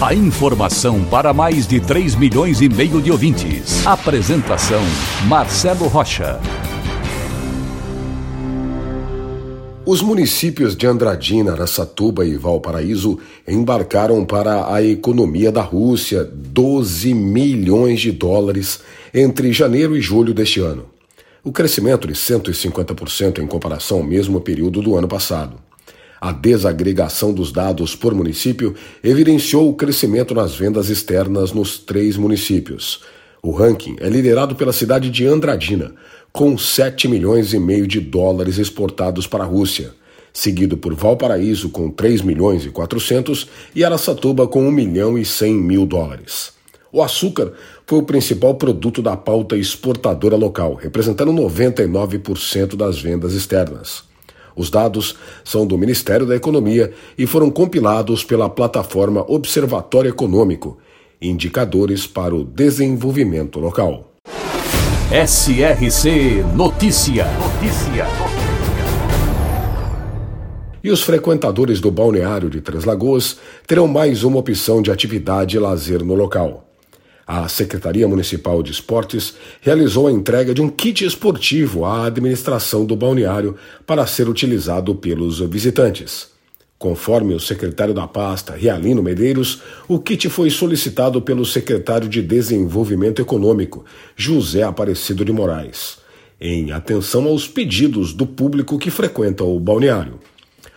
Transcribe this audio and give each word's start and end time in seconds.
A 0.00 0.12
informação 0.12 1.04
para 1.04 1.32
mais 1.32 1.68
de 1.68 1.78
3 1.78 2.16
milhões 2.16 2.60
e 2.60 2.68
meio 2.68 3.00
de 3.00 3.12
ouvintes. 3.12 3.86
Apresentação 3.86 4.82
Marcelo 5.28 5.86
Rocha. 5.86 6.40
Os 9.86 10.02
municípios 10.02 10.76
de 10.76 10.86
Andradina, 10.86 11.52
Araçatuba 11.52 12.26
e 12.26 12.36
Valparaíso 12.36 13.18
embarcaram 13.46 14.24
para 14.24 14.74
a 14.74 14.82
economia 14.82 15.52
da 15.52 15.62
Rússia 15.62 16.24
12 16.24 17.14
milhões 17.14 18.00
de 18.00 18.10
dólares 18.10 18.80
entre 19.14 19.52
janeiro 19.52 19.96
e 19.96 20.00
julho 20.00 20.34
deste 20.34 20.58
ano 20.60 20.94
o 21.44 21.52
crescimento 21.52 22.08
de 22.08 22.14
150% 22.14 23.38
em 23.38 23.46
comparação 23.46 23.98
ao 23.98 24.02
mesmo 24.02 24.40
período 24.40 24.80
do 24.80 24.96
ano 24.96 25.06
passado. 25.06 25.63
A 26.24 26.32
desagregação 26.32 27.34
dos 27.34 27.52
dados 27.52 27.94
por 27.94 28.14
município 28.14 28.74
evidenciou 29.02 29.68
o 29.68 29.74
crescimento 29.74 30.34
nas 30.34 30.56
vendas 30.56 30.88
externas 30.88 31.52
nos 31.52 31.76
três 31.76 32.16
municípios. 32.16 33.02
O 33.42 33.50
ranking 33.50 33.96
é 34.00 34.08
liderado 34.08 34.54
pela 34.54 34.72
cidade 34.72 35.10
de 35.10 35.26
Andradina, 35.26 35.92
com 36.32 36.56
7 36.56 37.08
milhões 37.08 37.52
e 37.52 37.58
meio 37.58 37.86
de 37.86 38.00
dólares 38.00 38.56
exportados 38.56 39.26
para 39.26 39.44
a 39.44 39.46
Rússia, 39.46 39.92
seguido 40.32 40.78
por 40.78 40.94
Valparaíso 40.94 41.68
com 41.68 41.90
3 41.90 42.22
milhões 42.22 42.64
e 42.64 42.70
400 42.70 43.46
e 43.74 43.84
Araçatuba 43.84 44.48
com 44.48 44.66
1 44.66 44.70
milhão 44.70 45.18
e 45.18 45.26
100 45.26 45.52
mil 45.52 45.84
dólares. 45.84 46.54
O 46.90 47.02
açúcar 47.02 47.52
foi 47.86 47.98
o 47.98 48.02
principal 48.02 48.54
produto 48.54 49.02
da 49.02 49.14
pauta 49.14 49.58
exportadora 49.58 50.36
local, 50.36 50.72
representando 50.72 51.32
99% 51.32 52.76
das 52.76 52.98
vendas 52.98 53.34
externas. 53.34 54.13
Os 54.56 54.70
dados 54.70 55.16
são 55.44 55.66
do 55.66 55.76
Ministério 55.76 56.26
da 56.26 56.36
Economia 56.36 56.92
e 57.18 57.26
foram 57.26 57.50
compilados 57.50 58.22
pela 58.24 58.48
plataforma 58.48 59.24
Observatório 59.28 60.08
Econômico, 60.08 60.78
indicadores 61.20 62.06
para 62.06 62.34
o 62.34 62.44
desenvolvimento 62.44 63.58
local. 63.58 64.12
SRC 65.10 66.44
Notícia. 66.54 67.26
Notícia. 67.38 68.06
E 70.82 70.90
os 70.90 71.02
frequentadores 71.02 71.80
do 71.80 71.90
balneário 71.90 72.50
de 72.50 72.60
Três 72.60 72.84
Lagoas 72.84 73.38
terão 73.66 73.88
mais 73.88 74.22
uma 74.22 74.38
opção 74.38 74.82
de 74.82 74.90
atividade 74.90 75.56
e 75.56 75.58
lazer 75.58 76.04
no 76.04 76.14
local. 76.14 76.73
A 77.26 77.48
Secretaria 77.48 78.06
Municipal 78.06 78.62
de 78.62 78.70
Esportes 78.70 79.34
realizou 79.62 80.06
a 80.06 80.12
entrega 80.12 80.52
de 80.52 80.60
um 80.60 80.68
kit 80.68 81.04
esportivo 81.04 81.84
à 81.86 82.06
administração 82.06 82.84
do 82.84 82.94
balneário 82.94 83.56
para 83.86 84.06
ser 84.06 84.28
utilizado 84.28 84.94
pelos 84.94 85.40
visitantes. 85.40 86.28
Conforme 86.78 87.32
o 87.32 87.40
secretário 87.40 87.94
da 87.94 88.06
pasta, 88.06 88.54
Realino 88.54 89.02
Medeiros, 89.02 89.62
o 89.88 89.98
kit 89.98 90.28
foi 90.28 90.50
solicitado 90.50 91.22
pelo 91.22 91.46
secretário 91.46 92.10
de 92.10 92.20
Desenvolvimento 92.20 93.22
Econômico, 93.22 93.86
José 94.14 94.62
Aparecido 94.62 95.24
de 95.24 95.32
Moraes, 95.32 95.96
em 96.38 96.72
atenção 96.72 97.24
aos 97.24 97.48
pedidos 97.48 98.12
do 98.12 98.26
público 98.26 98.78
que 98.78 98.90
frequenta 98.90 99.42
o 99.44 99.58
balneário. 99.58 100.20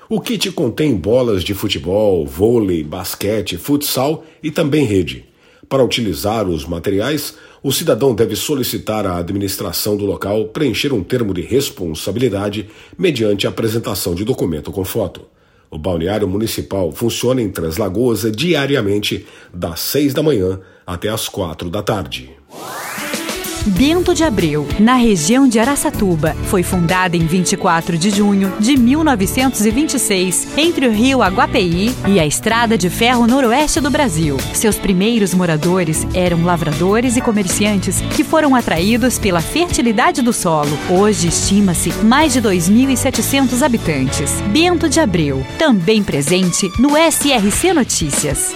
O 0.07 0.21
kit 0.21 0.50
contém 0.51 0.95
bolas 0.95 1.44
de 1.44 1.53
futebol, 1.53 2.25
vôlei, 2.25 2.85
basquete, 2.85 3.57
futsal 3.57 4.23
e 4.41 4.50
também 4.50 4.85
rede. 4.85 5.25
Para 5.69 5.83
utilizar 5.83 6.47
os 6.47 6.66
materiais, 6.66 7.35
o 7.61 7.73
cidadão 7.73 8.16
deve 8.16 8.38
solicitar 8.38 9.05
à 9.05 9.17
administração 9.17 9.97
do 9.97 10.05
local 10.05 10.45
preencher 10.45 10.94
um 10.94 11.03
termo 11.03 11.33
de 11.33 11.41
responsabilidade 11.41 12.69
mediante 12.97 13.45
a 13.45 13.50
apresentação 13.50 14.16
de 14.16 14.23
documento 14.23 14.72
com 14.72 14.85
foto. 14.85 15.22
O 15.69 15.77
balneário 15.77 16.27
municipal 16.27 16.94
funciona 16.94 17.41
em 17.41 17.50
Três 17.50 17.75
Lagoas 17.75 18.31
diariamente, 18.31 19.27
das 19.53 19.81
6 19.81 20.13
da 20.13 20.23
manhã 20.23 20.61
até 20.85 21.09
as 21.09 21.27
quatro 21.27 21.69
da 21.69 21.83
tarde. 21.83 22.36
Bento 23.67 24.13
de 24.13 24.23
Abreu, 24.23 24.66
na 24.79 24.95
região 24.95 25.47
de 25.47 25.59
Araçatuba. 25.59 26.35
Foi 26.45 26.63
fundada 26.63 27.17
em 27.17 27.25
24 27.25 27.97
de 27.97 28.09
junho 28.09 28.53
de 28.59 28.78
1926, 28.78 30.47
entre 30.57 30.88
o 30.88 30.91
rio 30.91 31.22
Aguapeí 31.22 31.94
e 32.07 32.19
a 32.19 32.25
estrada 32.25 32.77
de 32.77 32.89
ferro 32.89 33.27
noroeste 33.27 33.81
do 33.81 33.89
Brasil. 33.89 34.38
Seus 34.53 34.77
primeiros 34.77 35.33
moradores 35.33 36.07
eram 36.13 36.44
lavradores 36.44 37.17
e 37.17 37.22
comerciantes 37.22 38.00
que 38.16 38.23
foram 38.23 38.56
atraídos 38.56 39.19
pela 39.19 39.41
fertilidade 39.41 40.22
do 40.22 40.31
solo. 40.31 40.77
Hoje 40.89 41.27
estima-se 41.27 41.91
mais 42.03 42.33
de 42.33 42.41
2.700 42.41 43.61
habitantes. 43.61 44.31
Bento 44.51 44.88
de 44.88 45.00
Abreu, 45.00 45.45
também 45.59 46.03
presente 46.03 46.72
no 46.79 46.91
SRC 46.95 47.73
Notícias. 47.73 48.56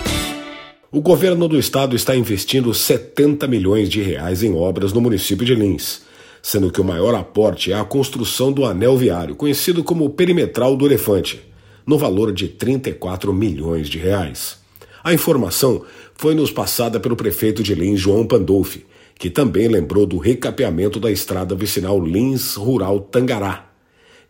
O 0.94 1.00
governo 1.00 1.48
do 1.48 1.58
estado 1.58 1.96
está 1.96 2.18
investindo 2.18 2.74
70 2.74 3.48
milhões 3.48 3.88
de 3.88 4.02
reais 4.02 4.44
em 4.44 4.54
obras 4.54 4.92
no 4.92 5.00
município 5.00 5.46
de 5.46 5.56
Lins, 5.56 6.02
sendo 6.42 6.70
que 6.70 6.82
o 6.82 6.84
maior 6.84 7.16
aporte 7.16 7.72
é 7.72 7.76
a 7.76 7.86
construção 7.86 8.52
do 8.52 8.66
anel 8.66 8.98
viário, 8.98 9.34
conhecido 9.34 9.86
como 9.86 10.10
perimetral 10.10 10.76
do 10.76 10.86
elefante, 10.86 11.42
no 11.88 11.98
valor 11.98 12.34
de 12.34 12.50
34 12.50 13.32
milhões 13.32 13.88
de 13.88 14.00
reais. 14.00 14.58
A 15.02 15.14
informação 15.14 15.86
foi 16.14 16.36
nos 16.36 16.52
passada 16.52 17.00
pelo 17.00 17.16
prefeito 17.16 17.64
de 17.64 17.74
Lins, 17.74 18.02
João 18.02 18.28
Pandolfi, 18.28 18.86
que 19.18 19.30
também 19.30 19.70
lembrou 19.70 20.06
do 20.06 20.18
recapeamento 20.18 21.00
da 21.00 21.10
estrada 21.10 21.56
vicinal 21.56 22.06
Lins 22.06 22.56
Rural 22.56 23.00
Tangará, 23.00 23.72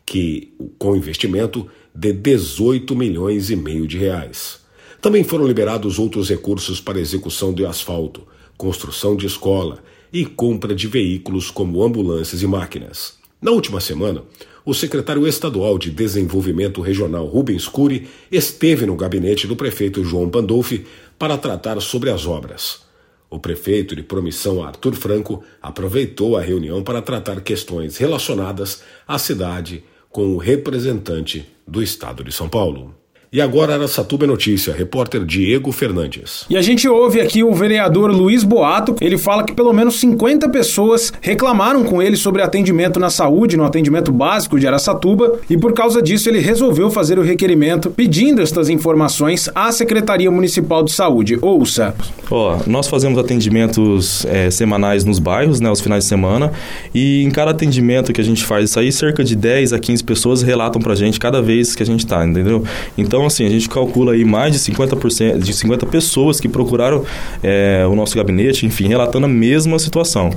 que 0.05 0.53
com 0.77 0.95
investimento 0.95 1.67
de 1.95 2.13
18 2.13 2.95
milhões 2.95 3.49
e 3.49 3.55
meio 3.55 3.87
de 3.87 3.97
reais. 3.97 4.61
Também 5.01 5.23
foram 5.23 5.47
liberados 5.47 5.97
outros 5.97 6.29
recursos 6.29 6.79
para 6.79 6.99
execução 6.99 7.51
de 7.51 7.65
asfalto, 7.65 8.21
construção 8.55 9.15
de 9.15 9.25
escola 9.25 9.79
e 10.13 10.23
compra 10.23 10.75
de 10.75 10.87
veículos 10.87 11.49
como 11.49 11.83
ambulâncias 11.83 12.43
e 12.43 12.47
máquinas. 12.47 13.17
Na 13.41 13.49
última 13.49 13.81
semana, 13.81 14.23
o 14.63 14.75
secretário 14.75 15.25
estadual 15.25 15.79
de 15.79 15.89
Desenvolvimento 15.89 16.81
Regional 16.81 17.25
Rubens 17.25 17.67
Cury 17.67 18.07
esteve 18.31 18.85
no 18.85 18.95
gabinete 18.95 19.47
do 19.47 19.55
prefeito 19.55 20.03
João 20.03 20.29
Pandolfi 20.29 20.85
para 21.17 21.35
tratar 21.35 21.81
sobre 21.81 22.11
as 22.11 22.27
obras. 22.27 22.81
O 23.27 23.39
prefeito 23.39 23.95
de 23.95 24.03
Promissão 24.03 24.63
Arthur 24.63 24.93
Franco 24.93 25.43
aproveitou 25.59 26.37
a 26.37 26.41
reunião 26.41 26.83
para 26.83 27.01
tratar 27.01 27.41
questões 27.41 27.97
relacionadas 27.97 28.83
à 29.07 29.17
cidade 29.17 29.83
com 30.11 30.35
o 30.35 30.37
representante 30.37 31.47
do 31.67 31.81
estado 31.81 32.23
de 32.23 32.31
São 32.31 32.47
Paulo. 32.47 33.00
E 33.33 33.39
agora 33.39 33.75
Araçatuba 33.75 34.25
é 34.25 34.27
Notícia, 34.27 34.73
repórter 34.73 35.23
Diego 35.23 35.71
Fernandes. 35.71 36.43
E 36.49 36.57
a 36.57 36.61
gente 36.61 36.85
ouve 36.85 37.21
aqui 37.21 37.45
o 37.45 37.53
vereador 37.53 38.11
Luiz 38.11 38.43
Boato, 38.43 38.97
ele 38.99 39.17
fala 39.17 39.45
que 39.45 39.53
pelo 39.53 39.71
menos 39.71 40.01
50 40.01 40.49
pessoas 40.49 41.13
reclamaram 41.21 41.85
com 41.85 42.01
ele 42.01 42.17
sobre 42.17 42.41
atendimento 42.41 42.99
na 42.99 43.09
saúde, 43.09 43.55
no 43.55 43.63
atendimento 43.63 44.11
básico 44.11 44.59
de 44.59 44.67
Araçatuba, 44.67 45.39
e 45.49 45.57
por 45.57 45.71
causa 45.71 46.01
disso 46.01 46.27
ele 46.27 46.39
resolveu 46.39 46.91
fazer 46.91 47.17
o 47.17 47.21
requerimento 47.21 47.89
pedindo 47.89 48.41
estas 48.41 48.67
informações 48.67 49.49
à 49.55 49.71
Secretaria 49.71 50.29
Municipal 50.29 50.83
de 50.83 50.91
Saúde. 50.91 51.39
Ouça. 51.41 51.95
Ó, 52.29 52.57
nós 52.67 52.89
fazemos 52.89 53.17
atendimentos 53.17 54.25
é, 54.25 54.51
semanais 54.51 55.05
nos 55.05 55.19
bairros, 55.19 55.61
né, 55.61 55.69
aos 55.69 55.79
finais 55.79 56.03
de 56.03 56.09
semana, 56.09 56.51
e 56.93 57.23
em 57.23 57.31
cada 57.31 57.51
atendimento 57.51 58.11
que 58.11 58.19
a 58.19 58.25
gente 58.25 58.43
faz 58.43 58.69
isso 58.69 58.77
aí, 58.77 58.91
cerca 58.91 59.23
de 59.23 59.37
10 59.37 59.71
a 59.71 59.79
15 59.79 60.03
pessoas 60.03 60.41
relatam 60.41 60.81
pra 60.81 60.95
gente 60.95 61.17
cada 61.17 61.41
vez 61.41 61.77
que 61.77 61.81
a 61.81 61.85
gente 61.85 62.05
tá, 62.05 62.27
entendeu? 62.27 62.65
Então 62.97 63.20
então, 63.21 63.27
assim, 63.27 63.45
a 63.45 63.49
gente 63.49 63.69
calcula 63.69 64.13
aí 64.13 64.25
mais 64.25 64.51
de 64.51 64.59
50%, 64.59 65.37
de 65.37 65.53
50 65.53 65.85
pessoas 65.85 66.39
que 66.39 66.49
procuraram 66.49 67.05
é, 67.43 67.85
o 67.87 67.95
nosso 67.95 68.15
gabinete, 68.15 68.65
enfim, 68.65 68.87
relatando 68.87 69.27
a 69.27 69.29
mesma 69.29 69.77
situação. 69.77 70.31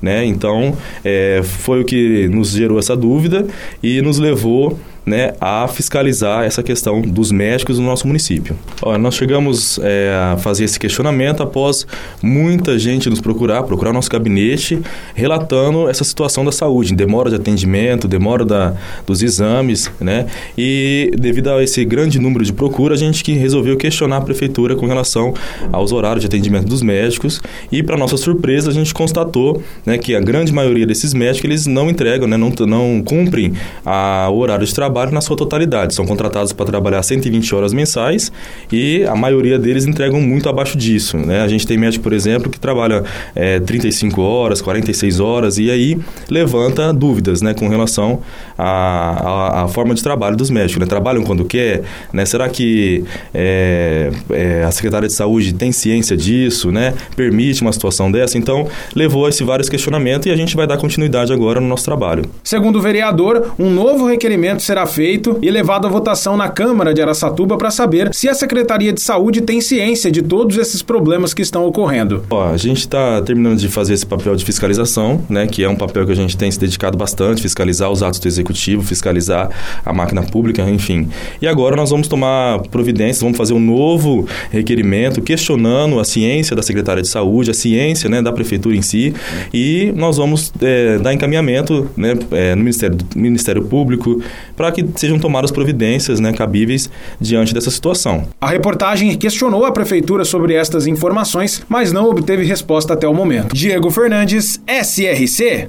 Né? 0.00 0.24
Então, 0.24 0.74
é, 1.04 1.42
foi 1.44 1.82
o 1.82 1.84
que 1.84 2.28
nos 2.28 2.52
gerou 2.52 2.78
essa 2.78 2.96
dúvida 2.96 3.46
e 3.82 4.00
nos 4.00 4.18
levou 4.18 4.78
né, 5.10 5.34
a 5.40 5.66
fiscalizar 5.66 6.44
essa 6.44 6.62
questão 6.62 7.02
dos 7.02 7.32
médicos 7.32 7.78
no 7.78 7.84
nosso 7.84 8.06
município. 8.06 8.56
Olha, 8.80 8.96
nós 8.96 9.16
chegamos 9.16 9.78
é, 9.82 10.32
a 10.32 10.36
fazer 10.36 10.64
esse 10.64 10.78
questionamento 10.78 11.42
após 11.42 11.84
muita 12.22 12.78
gente 12.78 13.10
nos 13.10 13.20
procurar, 13.20 13.64
procurar 13.64 13.92
nosso 13.92 14.08
gabinete, 14.08 14.80
relatando 15.14 15.88
essa 15.88 16.04
situação 16.04 16.44
da 16.44 16.52
saúde, 16.52 16.94
demora 16.94 17.28
de 17.28 17.36
atendimento, 17.36 18.06
demora 18.06 18.44
da, 18.44 18.74
dos 19.04 19.20
exames, 19.20 19.90
né? 20.00 20.26
E 20.56 21.10
devido 21.18 21.50
a 21.50 21.62
esse 21.62 21.84
grande 21.84 22.20
número 22.20 22.44
de 22.44 22.52
procura, 22.52 22.94
a 22.94 22.96
gente 22.96 23.24
que 23.24 23.32
resolveu 23.32 23.76
questionar 23.76 24.18
a 24.18 24.20
prefeitura 24.20 24.76
com 24.76 24.86
relação 24.86 25.34
aos 25.72 25.90
horários 25.90 26.20
de 26.20 26.28
atendimento 26.28 26.66
dos 26.66 26.82
médicos 26.82 27.40
e, 27.72 27.82
para 27.82 27.96
nossa 27.96 28.16
surpresa, 28.16 28.70
a 28.70 28.72
gente 28.72 28.94
constatou 28.94 29.60
né, 29.84 29.98
que 29.98 30.14
a 30.14 30.20
grande 30.20 30.52
maioria 30.52 30.86
desses 30.86 31.12
médicos 31.12 31.44
eles 31.44 31.66
não 31.66 31.90
entregam, 31.90 32.28
né, 32.28 32.36
não, 32.36 32.52
não 32.66 33.02
cumprem 33.02 33.54
a, 33.84 34.28
o 34.30 34.38
horário 34.38 34.64
de 34.64 34.74
trabalho 34.74 34.99
na 35.10 35.20
sua 35.20 35.36
totalidade. 35.36 35.94
São 35.94 36.04
contratados 36.06 36.52
para 36.52 36.66
trabalhar 36.66 37.02
120 37.02 37.54
horas 37.54 37.72
mensais 37.72 38.30
e 38.70 39.04
a 39.04 39.14
maioria 39.14 39.58
deles 39.58 39.86
entregam 39.86 40.20
muito 40.20 40.48
abaixo 40.48 40.76
disso. 40.76 41.16
Né? 41.16 41.40
A 41.40 41.48
gente 41.48 41.66
tem 41.66 41.78
médico, 41.78 42.02
por 42.02 42.12
exemplo, 42.12 42.50
que 42.50 42.58
trabalha 42.58 43.04
é, 43.34 43.60
35 43.60 44.20
horas, 44.20 44.60
46 44.60 45.20
horas 45.20 45.58
e 45.58 45.70
aí 45.70 45.98
levanta 46.28 46.92
dúvidas 46.92 47.40
né, 47.40 47.54
com 47.54 47.68
relação 47.68 48.20
à, 48.58 49.64
à 49.64 49.68
forma 49.68 49.94
de 49.94 50.02
trabalho 50.02 50.36
dos 50.36 50.50
médicos. 50.50 50.80
Né? 50.80 50.86
Trabalham 50.86 51.22
quando 51.22 51.44
quer? 51.44 51.82
Né? 52.12 52.24
Será 52.24 52.48
que 52.48 53.04
é, 53.32 54.10
é, 54.30 54.64
a 54.64 54.70
Secretaria 54.70 55.08
de 55.08 55.14
Saúde 55.14 55.54
tem 55.54 55.72
ciência 55.72 56.16
disso? 56.16 56.70
Né? 56.70 56.94
Permite 57.16 57.62
uma 57.62 57.72
situação 57.72 58.10
dessa? 58.10 58.36
Então, 58.36 58.68
levou 58.94 59.26
a 59.26 59.28
esse 59.28 59.44
vários 59.44 59.68
questionamentos 59.68 60.26
e 60.26 60.30
a 60.30 60.36
gente 60.36 60.56
vai 60.56 60.66
dar 60.66 60.76
continuidade 60.76 61.32
agora 61.32 61.60
no 61.60 61.68
nosso 61.68 61.84
trabalho. 61.84 62.24
Segundo 62.42 62.76
o 62.76 62.82
vereador, 62.82 63.52
um 63.58 63.70
novo 63.70 64.06
requerimento 64.06 64.62
será 64.62 64.79
feito 64.86 65.38
e 65.42 65.50
levado 65.50 65.86
à 65.86 65.90
votação 65.90 66.36
na 66.36 66.48
Câmara 66.48 66.92
de 66.92 67.00
Araçatuba 67.00 67.56
para 67.56 67.70
saber 67.70 68.12
se 68.12 68.28
a 68.28 68.34
Secretaria 68.34 68.92
de 68.92 69.00
Saúde 69.00 69.40
tem 69.40 69.60
ciência 69.60 70.10
de 70.10 70.22
todos 70.22 70.56
esses 70.56 70.82
problemas 70.82 71.32
que 71.34 71.42
estão 71.42 71.66
ocorrendo. 71.66 72.24
Ó, 72.30 72.48
a 72.48 72.56
gente 72.56 72.78
está 72.78 73.20
terminando 73.22 73.58
de 73.58 73.68
fazer 73.68 73.94
esse 73.94 74.06
papel 74.06 74.34
de 74.36 74.44
fiscalização, 74.44 75.22
né, 75.28 75.46
que 75.46 75.62
é 75.62 75.68
um 75.68 75.76
papel 75.76 76.06
que 76.06 76.12
a 76.12 76.16
gente 76.16 76.36
tem 76.36 76.50
se 76.50 76.58
dedicado 76.58 76.96
bastante, 76.96 77.42
fiscalizar 77.42 77.90
os 77.90 78.02
atos 78.02 78.18
do 78.18 78.28
executivo, 78.28 78.82
fiscalizar 78.82 79.50
a 79.84 79.92
máquina 79.92 80.22
pública, 80.22 80.62
enfim. 80.68 81.08
E 81.40 81.46
agora 81.46 81.76
nós 81.76 81.90
vamos 81.90 82.08
tomar 82.08 82.60
providências, 82.70 83.20
vamos 83.20 83.36
fazer 83.36 83.54
um 83.54 83.60
novo 83.60 84.26
requerimento 84.50 85.22
questionando 85.22 85.98
a 85.98 86.04
ciência 86.04 86.54
da 86.54 86.62
Secretaria 86.62 87.02
de 87.02 87.08
Saúde, 87.08 87.50
a 87.50 87.54
ciência 87.54 88.08
né, 88.08 88.22
da 88.22 88.32
Prefeitura 88.32 88.76
em 88.76 88.82
si, 88.82 89.14
e 89.52 89.92
nós 89.96 90.16
vamos 90.16 90.52
é, 90.60 90.98
dar 90.98 91.12
encaminhamento 91.12 91.88
né, 91.96 92.14
é, 92.32 92.54
no 92.54 92.62
Ministério, 92.62 92.98
Ministério 93.14 93.62
Público 93.62 94.22
para 94.56 94.69
que 94.72 94.86
sejam 94.96 95.18
tomadas 95.18 95.50
providências 95.50 96.20
né, 96.20 96.32
cabíveis 96.32 96.90
diante 97.20 97.52
dessa 97.54 97.70
situação. 97.70 98.28
A 98.40 98.48
reportagem 98.48 99.16
questionou 99.16 99.64
a 99.64 99.72
Prefeitura 99.72 100.24
sobre 100.24 100.54
estas 100.54 100.86
informações, 100.86 101.62
mas 101.68 101.92
não 101.92 102.08
obteve 102.08 102.44
resposta 102.44 102.94
até 102.94 103.06
o 103.06 103.14
momento. 103.14 103.54
Diego 103.54 103.90
Fernandes, 103.90 104.60
SRC. 104.66 105.68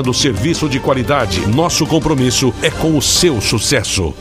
oferecendo 0.01 0.13
serviço 0.13 0.67
de 0.67 0.79
qualidade. 0.79 1.45
Nosso 1.47 1.85
compromisso 1.85 2.53
é 2.61 2.71
com 2.71 2.97
o 2.97 3.01
seu 3.01 3.39
sucesso. 3.39 4.13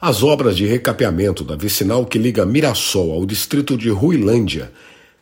As 0.00 0.22
obras 0.22 0.56
de 0.56 0.66
recapeamento 0.66 1.44
da 1.44 1.56
vicinal 1.56 2.04
que 2.04 2.18
liga 2.18 2.44
Mirassol 2.44 3.12
ao 3.12 3.24
distrito 3.24 3.76
de 3.76 3.88
Ruilândia 3.88 4.72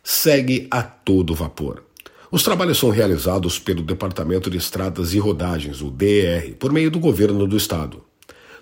segue 0.03 0.67
a 0.69 0.81
todo 0.81 1.35
vapor. 1.35 1.83
Os 2.31 2.43
trabalhos 2.43 2.79
são 2.79 2.89
realizados 2.89 3.59
pelo 3.59 3.83
Departamento 3.83 4.49
de 4.49 4.57
Estradas 4.57 5.13
e 5.13 5.19
Rodagens, 5.19 5.81
o 5.81 5.91
DER, 5.91 6.55
por 6.57 6.71
meio 6.71 6.89
do 6.89 6.99
governo 6.99 7.45
do 7.45 7.57
estado. 7.57 8.03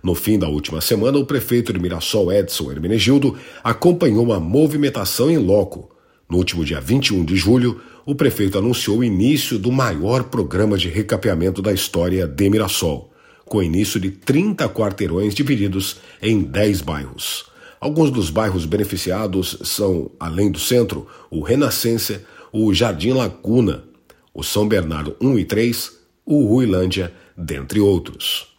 No 0.04 0.16
fim 0.16 0.38
da 0.40 0.48
última 0.48 0.82
semana, 0.82 1.18
o 1.18 1.26
prefeito 1.26 1.72
de 1.72 1.80
Mirassol, 1.80 2.32
Edson 2.32 2.72
Hermenegildo, 2.72 3.38
acompanhou 3.64 4.34
a 4.34 4.40
movimentação 4.40 5.30
em 5.30 5.38
loco. 5.38 5.90
No 6.30 6.38
último 6.38 6.64
dia 6.64 6.80
21 6.80 7.26
de 7.26 7.36
julho, 7.36 7.82
o 8.06 8.14
prefeito 8.14 8.60
anunciou 8.60 9.00
o 9.00 9.04
início 9.04 9.58
do 9.58 9.72
maior 9.72 10.26
programa 10.26 10.78
de 10.78 10.88
recapeamento 10.88 11.60
da 11.60 11.74
história 11.74 12.28
de 12.28 12.50
Mirassol, 12.52 13.12
com 13.46 13.64
início 13.64 14.00
de 14.00 14.12
30 14.12 14.70
quarteirões 14.70 15.34
divididos 15.34 15.98
em 16.22 16.42
10 16.42 16.82
bairros. 16.82 17.46
Alguns 17.82 18.12
dos 18.12 18.30
bairros 18.30 18.66
beneficiados 18.66 19.58
são, 19.64 20.12
além 20.20 20.52
do 20.52 20.60
centro, 20.60 21.08
o 21.32 21.42
Renascença, 21.42 22.22
o 22.54 22.72
Jardim 22.76 23.14
Laguna, 23.14 23.86
o 24.32 24.44
São 24.44 24.68
Bernardo 24.68 25.16
1 25.20 25.40
e 25.40 25.46
3, 25.46 25.92
o 26.28 26.46
Ruilândia, 26.46 27.12
dentre 27.36 27.80
outros. 27.80 28.50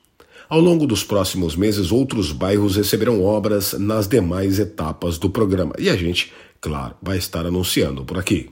Ao 0.49 0.59
longo 0.59 0.85
dos 0.85 1.05
próximos 1.05 1.55
meses, 1.55 1.93
outros 1.93 2.33
bairros 2.33 2.75
receberão 2.75 3.23
obras 3.23 3.75
nas 3.75 4.09
demais 4.09 4.59
etapas 4.59 5.17
do 5.17 5.31
programa 5.31 5.73
e 5.79 5.89
a 5.89 5.97
gente, 5.97 6.33
claro, 6.61 6.95
vai 7.03 7.19
estar 7.19 7.47
anunciando 7.47 8.05
por 8.05 8.19
aqui. 8.19 8.51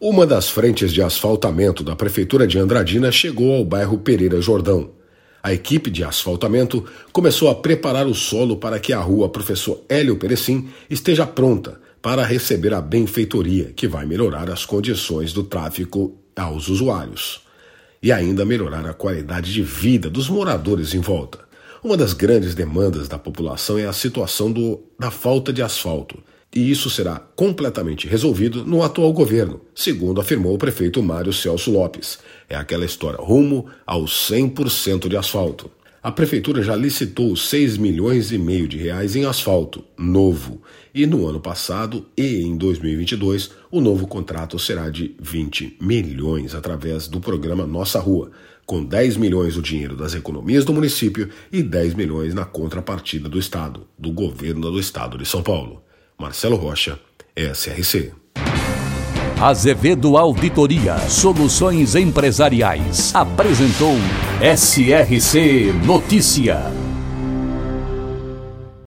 Uma 0.00 0.26
das 0.26 0.48
frentes 0.48 0.92
de 0.92 1.02
asfaltamento 1.02 1.82
da 1.82 1.96
Prefeitura 1.96 2.46
de 2.46 2.58
Andradina 2.58 3.10
chegou 3.10 3.54
ao 3.54 3.64
bairro 3.64 3.98
Pereira 3.98 4.40
Jordão. 4.40 4.90
A 5.42 5.52
equipe 5.52 5.90
de 5.90 6.04
asfaltamento 6.04 6.84
começou 7.12 7.48
a 7.48 7.54
preparar 7.54 8.06
o 8.06 8.14
solo 8.14 8.56
para 8.56 8.78
que 8.78 8.92
a 8.92 9.00
rua 9.00 9.28
Professor 9.28 9.82
Hélio 9.88 10.16
Perecim 10.16 10.68
esteja 10.88 11.26
pronta 11.26 11.80
para 12.00 12.24
receber 12.24 12.72
a 12.74 12.80
benfeitoria, 12.80 13.72
que 13.74 13.88
vai 13.88 14.06
melhorar 14.06 14.50
as 14.50 14.64
condições 14.64 15.32
do 15.32 15.42
tráfego 15.42 16.16
aos 16.36 16.68
usuários 16.68 17.40
e 18.00 18.12
ainda 18.12 18.44
melhorar 18.44 18.86
a 18.86 18.94
qualidade 18.94 19.52
de 19.52 19.62
vida 19.62 20.08
dos 20.08 20.28
moradores 20.28 20.94
em 20.94 21.00
volta. 21.00 21.40
Uma 21.82 21.96
das 21.96 22.12
grandes 22.12 22.54
demandas 22.54 23.08
da 23.08 23.18
população 23.18 23.78
é 23.78 23.86
a 23.86 23.92
situação 23.92 24.52
do, 24.52 24.80
da 24.98 25.10
falta 25.10 25.52
de 25.52 25.62
asfalto 25.62 26.22
e 26.54 26.70
isso 26.70 26.88
será 26.88 27.18
completamente 27.36 28.06
resolvido 28.06 28.64
no 28.64 28.82
atual 28.82 29.12
governo, 29.12 29.60
segundo 29.74 30.20
afirmou 30.20 30.54
o 30.54 30.58
prefeito 30.58 31.02
Mário 31.02 31.32
Celso 31.32 31.70
Lopes. 31.70 32.18
É 32.48 32.56
aquela 32.56 32.84
história 32.84 33.20
rumo 33.20 33.66
ao 33.86 34.04
100% 34.04 35.08
de 35.08 35.16
asfalto. 35.16 35.70
A 36.00 36.12
prefeitura 36.12 36.62
já 36.62 36.76
licitou 36.76 37.34
6 37.36 37.76
milhões 37.76 38.30
e 38.32 38.38
meio 38.38 38.68
de 38.68 38.78
reais 38.78 39.16
em 39.16 39.24
asfalto 39.26 39.84
novo, 39.98 40.62
e 40.94 41.04
no 41.06 41.26
ano 41.26 41.40
passado 41.40 42.06
e 42.16 42.40
em 42.40 42.56
2022 42.56 43.50
o 43.70 43.80
novo 43.80 44.06
contrato 44.06 44.58
será 44.58 44.88
de 44.88 45.14
20 45.20 45.76
milhões 45.80 46.54
através 46.54 47.08
do 47.08 47.20
programa 47.20 47.66
Nossa 47.66 47.98
Rua, 47.98 48.30
com 48.64 48.84
10 48.84 49.16
milhões 49.16 49.56
o 49.56 49.62
dinheiro 49.62 49.96
das 49.96 50.14
economias 50.14 50.64
do 50.64 50.72
município 50.72 51.28
e 51.52 51.62
10 51.62 51.94
milhões 51.94 52.32
na 52.32 52.44
contrapartida 52.44 53.28
do 53.28 53.38
estado, 53.38 53.86
do 53.98 54.12
governo 54.12 54.70
do 54.70 54.78
estado 54.78 55.18
de 55.18 55.26
São 55.26 55.42
Paulo. 55.42 55.82
Marcelo 56.18 56.56
Rocha, 56.56 56.98
SRC. 57.36 58.12
Azevedo 59.40 60.16
Auditoria 60.16 60.98
Soluções 61.08 61.94
Empresariais 61.94 63.14
apresentou 63.14 63.94
SRC 64.42 65.72
Notícia. 65.86 66.87